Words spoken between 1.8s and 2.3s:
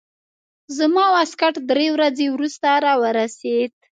ورځې